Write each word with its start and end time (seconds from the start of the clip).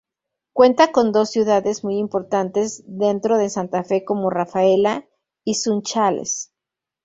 Cuenta 0.53 0.91
con 0.91 1.11
dos 1.11 1.29
ciudades 1.29 1.83
muy 1.83 1.99
importantes 1.99 2.81
dentro 2.87 3.37
de 3.37 3.51
Santa 3.51 3.83
Fe 3.83 4.03
como 4.03 4.31
Rafaela 4.31 5.07
y 5.43 5.53
Sunchales. 5.53 6.51